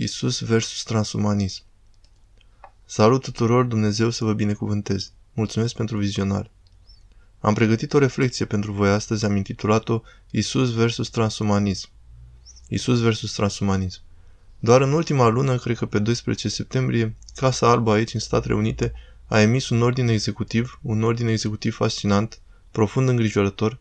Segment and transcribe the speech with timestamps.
[0.00, 1.62] Isus versus transumanism.
[2.84, 5.08] Salut tuturor, Dumnezeu să vă binecuvânteze.
[5.32, 6.50] Mulțumesc pentru vizionare.
[7.40, 10.00] Am pregătit o reflexie pentru voi astăzi, am intitulat-o
[10.30, 11.88] Isus versus transumanism.
[12.68, 14.00] Isus versus transumanism.
[14.58, 18.92] Doar în ultima lună, cred că pe 12 septembrie, Casa Albă aici, în Statele Unite,
[19.26, 22.40] a emis un ordin executiv, un ordin executiv fascinant,
[22.70, 23.78] profund îngrijorător.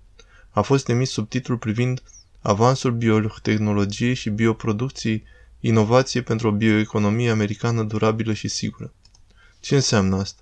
[0.49, 2.03] A fost emis sub titlul privind
[2.41, 5.23] avansul biotehnologiei și bioproducției
[5.67, 8.93] Inovație pentru o bioeconomie americană durabilă și sigură.
[9.59, 10.41] Ce înseamnă asta?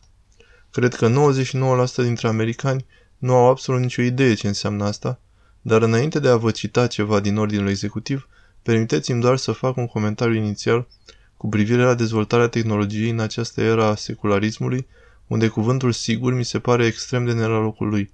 [0.72, 2.86] Cred că 99% dintre americani
[3.18, 5.20] nu au absolut nicio idee ce înseamnă asta,
[5.62, 8.28] dar înainte de a vă cita ceva din ordinul executiv,
[8.64, 10.88] permiteți-mi doar să fac un comentariu inițial
[11.38, 14.88] cu privire la dezvoltarea tehnologiei în această era a secularismului,
[15.28, 18.12] unde cuvântul sigur mi se pare extrem de ne la locul lui.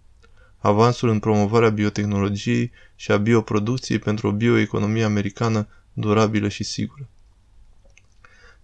[0.58, 5.68] Avansul în promovarea biotehnologiei și a bioproducției pentru o bioeconomie americană
[6.02, 7.10] durabilă și sigură.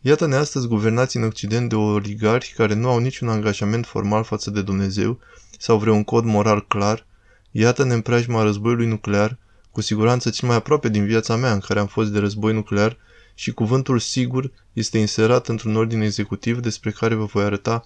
[0.02, 4.62] Iată-ne astăzi guvernați în Occident de oligarhi care nu au niciun angajament formal față de
[4.62, 5.20] Dumnezeu
[5.60, 7.06] sau vreun cod moral clar,
[7.52, 9.38] iată-ne în preajma războiului nuclear,
[9.72, 12.98] cu siguranță cel mai aproape din viața mea în care am fost de război nuclear
[13.34, 17.84] și cuvântul sigur este inserat într-un ordin executiv despre care vă voi arăta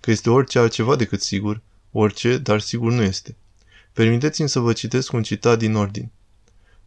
[0.00, 1.60] că este orice altceva decât sigur,
[1.92, 3.36] orice, dar sigur nu este.
[3.92, 6.10] Permiteți-mi să vă citesc un citat din ordin.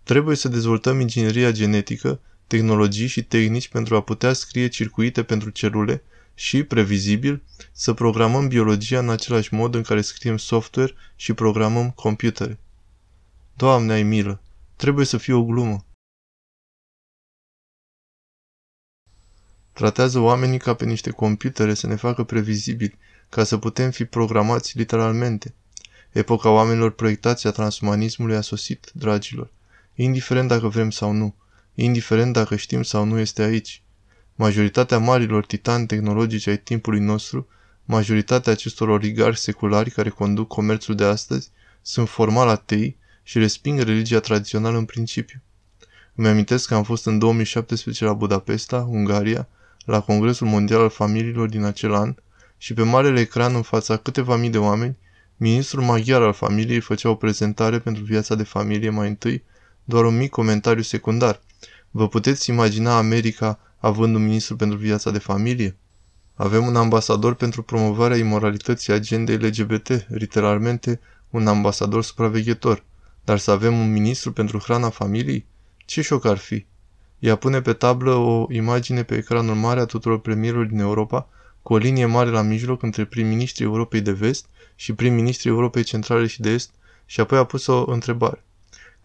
[0.06, 6.04] Trebuie să dezvoltăm ingineria genetică, tehnologii și tehnici pentru a putea scrie circuite pentru celule
[6.34, 12.60] și, previzibil, să programăm biologia în același mod în care scriem software și programăm computere.
[13.56, 14.42] Doamne, ai milă!
[14.76, 15.86] Trebuie să fie o glumă.
[19.74, 22.98] Tratează oamenii ca pe niște computere să ne facă previzibili,
[23.30, 25.54] ca să putem fi programați literalmente.
[26.12, 29.54] Epoca oamenilor proiectați a transumanismului a sosit, dragilor
[29.96, 31.36] indiferent dacă vrem sau nu,
[31.76, 33.84] indiferent dacă știm sau nu este aici.
[34.36, 37.48] Majoritatea marilor titani tehnologici ai timpului nostru,
[37.86, 41.50] majoritatea acestor oligarhi seculari care conduc comerțul de astăzi,
[41.82, 45.42] sunt formal atei și resping religia tradițională în principiu.
[46.16, 49.48] Îmi amintesc că am fost în 2017 la Budapesta, Ungaria,
[49.86, 52.16] la Congresul Mondial al Familiilor din acel an
[52.58, 54.98] și pe marele ecran în fața câteva mii de oameni,
[55.38, 59.44] ministrul maghiar al familiei făcea o prezentare pentru viața de familie mai întâi
[59.86, 61.42] doar un mic comentariu secundar.
[61.92, 65.78] Vă puteți imagina America având un ministru pentru viața de familie?
[66.36, 72.84] Avem un ambasador pentru promovarea imoralității agendei LGBT, literalmente un ambasador supraveghetor.
[73.24, 75.46] Dar să avem un ministru pentru hrana familiei?
[75.86, 76.66] Ce șoc ar fi?
[77.20, 81.30] Ea pune pe tablă o imagine pe ecranul mare a tuturor premierilor din Europa,
[81.62, 84.46] cu o linie mare la mijloc între prim-ministrii Europei de Vest
[84.76, 86.72] și prim-ministrii Europei Centrale și de Est
[87.06, 88.44] și apoi a pus o întrebare.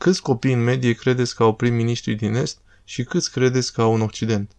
[0.00, 3.94] Câți copii în medie credeți că au prim-ministri din Est și câți credeți că au
[3.94, 4.52] în Occident?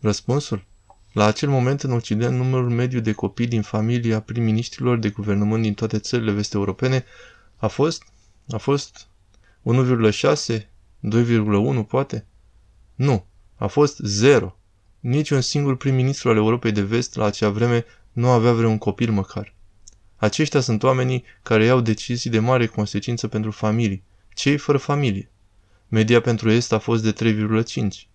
[0.00, 0.64] Răspunsul?
[1.12, 5.74] La acel moment în Occident, numărul mediu de copii din familia prim-ministrilor de guvernământ din
[5.74, 7.04] toate țările vest-europene
[7.56, 8.02] a fost,
[8.48, 9.06] a fost
[9.64, 10.68] 1,6,
[11.12, 12.26] 2,1 poate?
[12.94, 14.58] Nu, a fost 0.
[15.00, 19.10] Nici un singur prim-ministru al Europei de Vest la acea vreme nu avea vreun copil
[19.12, 19.54] măcar.
[20.16, 24.06] Aceștia sunt oamenii care iau decizii de mare consecință pentru familii,
[24.38, 25.30] cei fără familie.
[25.88, 27.34] Media pentru Est a fost de
[27.72, 28.08] 3,5.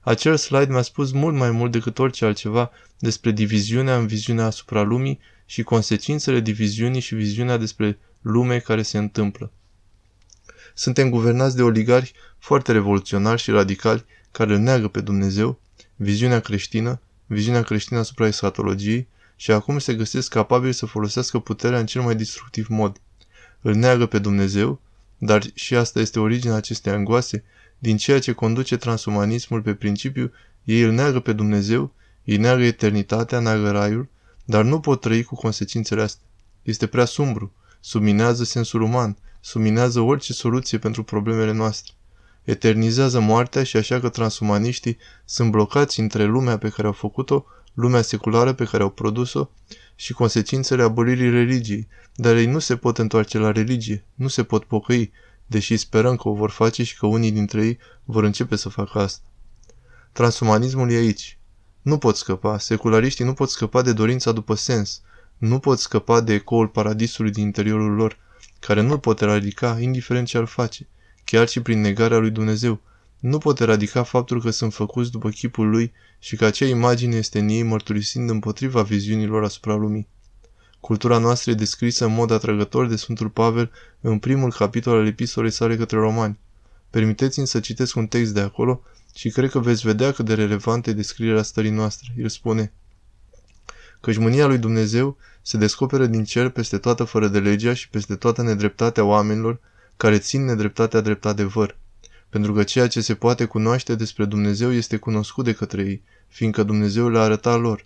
[0.00, 4.82] Acel slide mi-a spus mult mai mult decât orice altceva despre diviziunea în viziunea asupra
[4.82, 9.52] lumii și consecințele diviziunii și viziunea despre lume care se întâmplă.
[10.74, 15.60] Suntem guvernați de oligarhi foarte revoluționari și radicali care îl neagă pe Dumnezeu,
[15.96, 21.86] viziunea creștină, viziunea creștină asupra escatologiei și acum se găsesc capabili să folosească puterea în
[21.86, 23.00] cel mai destructiv mod.
[23.60, 24.80] Îl neagă pe Dumnezeu,
[25.22, 27.44] dar și asta este originea acestei angoase,
[27.78, 30.32] din ceea ce conduce transumanismul pe principiu,
[30.64, 31.92] ei îl neagă pe Dumnezeu,
[32.24, 34.08] ei neagă eternitatea, neagă raiul,
[34.44, 36.26] dar nu pot trăi cu consecințele astea.
[36.62, 41.92] Este prea sumbru, subminează sensul uman, subminează orice soluție pentru problemele noastre.
[42.44, 47.44] Eternizează moartea și așa că transumaniștii sunt blocați între lumea pe care au făcut-o,
[47.74, 49.50] lumea seculară pe care au produs-o
[49.94, 54.64] și consecințele abolirii religiei, dar ei nu se pot întoarce la religie, nu se pot
[54.64, 55.12] pocăi,
[55.46, 58.98] deși sperăm că o vor face și că unii dintre ei vor începe să facă
[58.98, 59.24] asta.
[60.12, 61.38] Transumanismul e aici.
[61.82, 65.02] Nu pot scăpa, seculariștii nu pot scăpa de dorința după sens,
[65.38, 68.18] nu pot scăpa de ecoul paradisului din interiorul lor,
[68.58, 70.86] care nu-l pot eradica, indiferent ce ar face,
[71.24, 72.80] chiar și prin negarea lui Dumnezeu.
[73.20, 77.38] Nu pot eradica faptul că sunt făcuți după chipul lui și că acea imagine este
[77.38, 80.08] în ei mărturisind împotriva viziunilor asupra lumii.
[80.80, 83.70] Cultura noastră e descrisă în mod atrăgător de Sfântul Pavel
[84.00, 86.38] în primul capitol al epistolei sale către romani.
[86.90, 88.82] Permiteți-mi să citesc un text de acolo,
[89.14, 92.08] și cred că veți vedea cât de relevantă e descrierea stării noastre.
[92.16, 92.72] El spune,
[94.00, 98.16] căci mânia lui Dumnezeu se descoperă din cer peste toată fără de legea și peste
[98.16, 99.60] toată nedreptatea oamenilor
[99.96, 101.76] care țin nedreptatea drept adevăr.
[102.30, 106.62] Pentru că ceea ce se poate cunoaște despre Dumnezeu este cunoscut de către ei, fiindcă
[106.62, 107.84] Dumnezeu le-a arătat lor.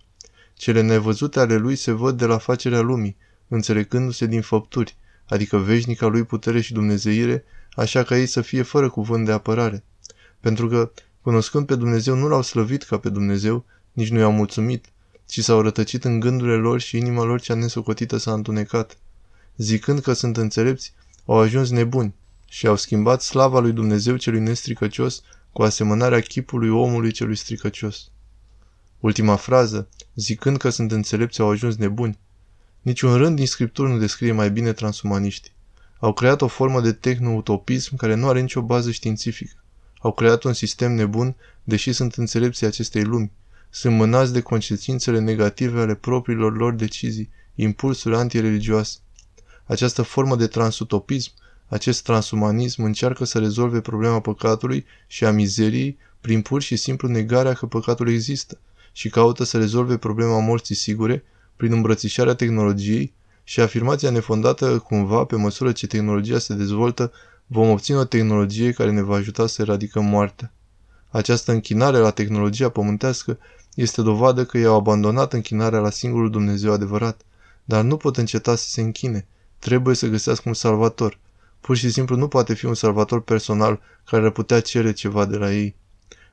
[0.54, 3.16] Cele nevăzute ale lui se văd de la facerea lumii,
[3.48, 4.96] înțelegându-se din făpturi,
[5.28, 7.44] adică veșnica lui putere și dumnezeire,
[7.74, 9.84] așa ca ei să fie fără cuvânt de apărare.
[10.40, 14.84] Pentru că, cunoscând pe Dumnezeu, nu l-au slăvit ca pe Dumnezeu, nici nu i-au mulțumit,
[15.26, 18.98] ci s-au rătăcit în gândurile lor și inima lor cea nesocotită s-a întunecat.
[19.56, 20.94] Zicând că sunt înțelepți,
[21.24, 22.14] au ajuns nebuni
[22.54, 25.22] și au schimbat slava lui Dumnezeu celui nestricăcios
[25.52, 28.10] cu asemănarea chipului omului celui stricăcios.
[29.00, 32.18] Ultima frază, zicând că sunt înțelepți, au ajuns nebuni.
[32.82, 35.52] Niciun rând din scripturi nu descrie mai bine transumaniștii.
[35.98, 39.64] Au creat o formă de tehno-utopism care nu are nicio bază științifică.
[39.98, 43.32] Au creat un sistem nebun, deși sunt înțelepții acestei lumi.
[43.70, 48.98] Sunt mânați de consecințele negative ale propriilor lor decizii, impulsuri antireligioase.
[49.64, 51.32] Această formă de transutopism,
[51.74, 57.52] acest transumanism încearcă să rezolve problema păcatului și a mizeriei prin pur și simplu negarea
[57.52, 58.58] că păcatul există
[58.92, 61.24] și caută să rezolve problema morții sigure
[61.56, 63.12] prin îmbrățișarea tehnologiei
[63.44, 67.12] și afirmația nefondată cumva pe măsură ce tehnologia se dezvoltă
[67.46, 70.52] vom obține o tehnologie care ne va ajuta să eradicăm moartea.
[71.10, 73.38] Această închinare la tehnologia pământească
[73.74, 77.20] este dovadă că i-au abandonat închinarea la singurul Dumnezeu adevărat,
[77.64, 79.26] dar nu pot înceta să se închine.
[79.58, 81.22] Trebuie să găsească un salvator.
[81.64, 85.36] Pur și simplu nu poate fi un salvator personal care ar putea cere ceva de
[85.36, 85.76] la ei.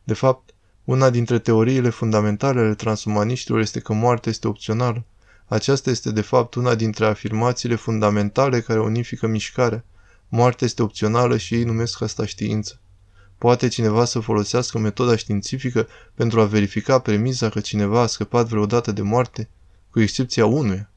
[0.04, 5.06] De fapt, una dintre teoriile fundamentale ale transumaniștilor este că moartea este opțională.
[5.46, 9.84] Aceasta este de fapt una dintre afirmațiile fundamentale care unifică mișcarea.
[10.28, 12.80] Moartea este opțională și ei numesc asta știință.
[13.38, 18.92] Poate cineva să folosească metoda științifică pentru a verifica premisa că cineva a scăpat vreodată
[18.92, 19.50] de moarte,
[19.92, 20.90] cu excepția unuia.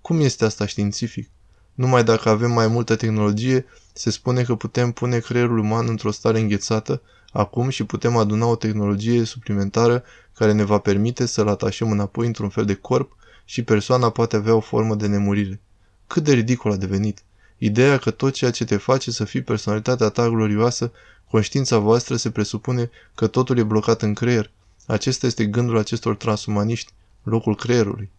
[0.00, 1.30] Cum este asta științific?
[1.80, 6.40] Numai dacă avem mai multă tehnologie, se spune că putem pune creierul uman într-o stare
[6.40, 10.02] înghețată acum și putem aduna o tehnologie suplimentară
[10.34, 14.54] care ne va permite să-l atașăm înapoi într-un fel de corp și persoana poate avea
[14.54, 15.60] o formă de nemurire.
[16.06, 17.22] Cât de ridicol a devenit!
[17.58, 20.92] Ideea că tot ceea ce te face să fii personalitatea ta glorioasă,
[21.30, 24.50] conștiința voastră se presupune că totul e blocat în creier.
[24.86, 26.92] Acesta este gândul acestor transumaniști,
[27.22, 28.10] locul creierului.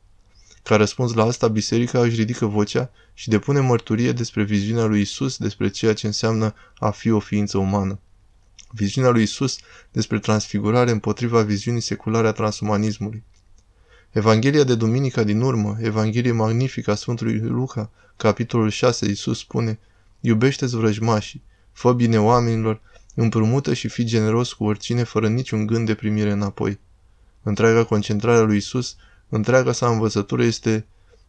[0.64, 5.38] Ca răspuns la asta, biserica își ridică vocea și depune mărturie despre viziunea lui Isus
[5.38, 8.00] despre ceea ce înseamnă a fi o ființă umană.
[8.72, 9.58] Viziunea lui Isus
[9.92, 13.24] despre transfigurare împotriva viziunii seculare a transumanismului.
[14.12, 19.80] Evanghelia de duminica din urmă, Evanghelie magnifică a Sfântului Luca, capitolul 6, Iisus spune,
[20.20, 22.82] Iubește-ți vrăjmașii, fă bine oamenilor,
[23.16, 26.80] împrumută și fi generos cu oricine fără niciun gând de primire înapoi.
[27.44, 28.96] Întreaga concentrare a lui Isus,
[29.32, 30.86] întreaga sa învățătură este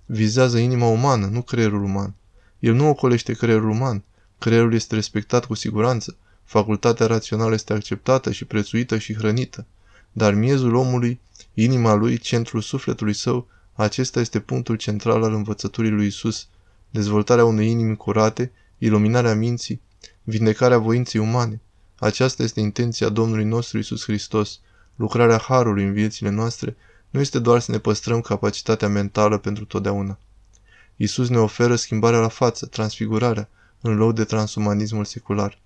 [0.06, 2.14] vizează inima umană, nu creierul uman.
[2.58, 4.02] El nu ocolește creierul uman.
[4.38, 6.16] Creierul este respectat cu siguranță.
[6.44, 9.66] Facultatea rațională este acceptată și prețuită și hrănită.
[10.12, 11.20] Dar miezul omului
[11.54, 16.48] Inima lui, centrul sufletului său, acesta este punctul central al învățăturii lui Isus,
[16.90, 19.80] dezvoltarea unei inimi curate, iluminarea minții,
[20.22, 21.60] vindecarea voinței umane.
[21.98, 24.60] Aceasta este intenția Domnului nostru Isus Hristos.
[24.96, 26.76] Lucrarea Harului în viețile noastre
[27.12, 30.18] nu este doar să ne păstrăm capacitatea mentală pentru totdeauna.
[30.96, 33.48] Isus ne oferă schimbarea la față, transfigurarea,
[33.80, 35.58] în loc de transumanismul secular.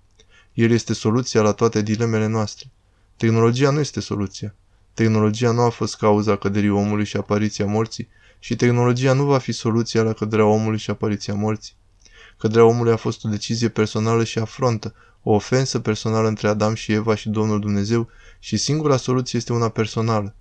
[0.53, 2.69] El este soluția la toate dilemele noastre.
[3.17, 4.55] Tehnologia nu este soluția.
[4.93, 8.07] Tehnologia nu a fost cauza căderii omului și apariția morții
[8.39, 11.73] și tehnologia nu va fi soluția la căderea omului și apariția morții.
[12.37, 14.93] Căderea omului a fost o decizie personală și afrontă,
[15.23, 18.07] o ofensă personală între Adam și Eva și Domnul Dumnezeu
[18.39, 20.35] și singura soluție este una personală.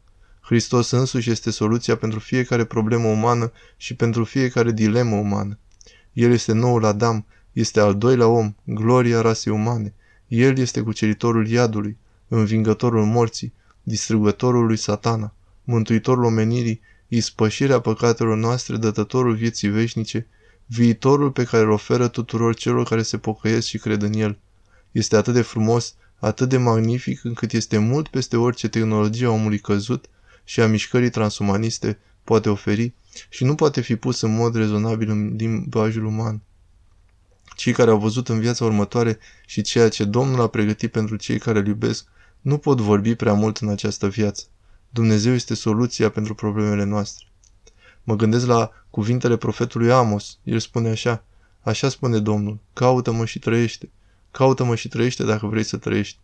[0.47, 5.59] Hristos însuși este soluția pentru fiecare problemă umană și pentru fiecare dilemă umană.
[6.13, 9.95] El este noul Adam, este al doilea om, gloria rasei umane.
[10.29, 11.97] El este cuceritorul iadului,
[12.29, 15.35] învingătorul morții, distrugătorul lui satana,
[15.65, 20.27] mântuitorul omenirii, ispășirea păcatelor noastre, dătătorul vieții veșnice,
[20.67, 24.39] viitorul pe care îl oferă tuturor celor care se pocăiesc și cred în el.
[24.93, 29.59] Este atât de frumos, atât de magnific, încât este mult peste orice tehnologie a omului
[29.59, 30.09] căzut
[30.49, 32.93] și a mișcării transumaniste poate oferi
[33.29, 36.41] și nu poate fi pus în mod rezonabil în limbajul uman.
[37.57, 41.39] Cei care au văzut în viața următoare și ceea ce Domnul a pregătit pentru cei
[41.39, 42.07] care îl iubesc
[42.41, 44.45] nu pot vorbi prea mult în această viață.
[44.91, 47.27] Dumnezeu este soluția pentru problemele noastre.
[48.03, 50.39] Mă gândesc la cuvintele profetului Amos.
[50.43, 51.25] El spune așa,
[51.61, 53.91] așa spune Domnul, caută-mă și trăiește.
[54.31, 56.19] Caută-mă și trăiește dacă vrei să trăiești.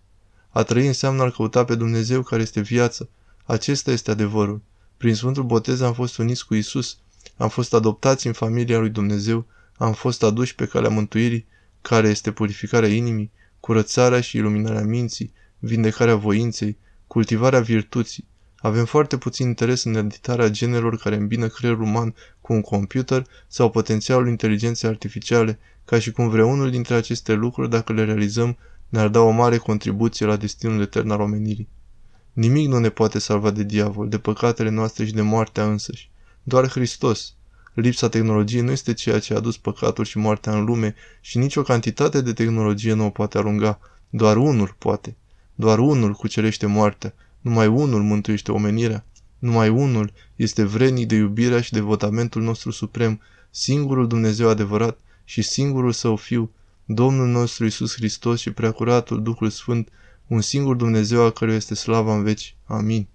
[0.49, 3.09] A trăi înseamnă a căuta pe Dumnezeu care este viață.
[3.53, 4.61] Acesta este adevărul.
[4.97, 6.99] Prin Sfântul Botez am fost uniți cu Isus,
[7.37, 11.47] am fost adoptați în familia lui Dumnezeu, am fost aduși pe calea mântuirii,
[11.83, 13.31] care este purificarea inimii,
[13.61, 18.27] curățarea și iluminarea minții, vindecarea voinței, cultivarea virtuții.
[18.57, 23.71] Avem foarte puțin interes în editarea generelor care îmbină creierul uman cu un computer sau
[23.71, 28.57] potențialul inteligenței artificiale, ca și cum vreunul dintre aceste lucruri, dacă le realizăm,
[28.89, 31.69] ne-ar da o mare contribuție la destinul etern al omenirii.
[32.33, 36.11] Nimic nu ne poate salva de diavol, de păcatele noastre și de moartea însăși.
[36.43, 37.35] Doar Hristos.
[37.75, 41.63] Lipsa tehnologiei nu este ceea ce a adus păcatul și moartea în lume și nicio
[41.63, 43.79] cantitate de tehnologie nu o poate alunga.
[44.11, 45.17] Doar unul poate.
[45.55, 47.15] Doar unul cucerește moartea.
[47.41, 49.05] Numai unul mântuiește omenirea.
[49.39, 53.21] Numai unul este vrednic de iubirea și devotamentul nostru suprem,
[53.51, 56.51] singurul Dumnezeu adevărat și singurul Său Fiu,
[56.85, 59.89] Domnul nostru Isus Hristos și Preacuratul Duhul Sfânt,
[60.33, 62.57] un singur Dumnezeu a căruia este slava în veci.
[62.65, 63.09] Amin.